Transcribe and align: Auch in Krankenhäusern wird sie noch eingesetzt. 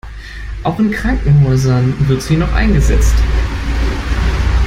Auch 0.63 0.79
in 0.79 0.89
Krankenhäusern 0.89 1.93
wird 2.09 2.23
sie 2.23 2.35
noch 2.35 2.51
eingesetzt. 2.53 3.13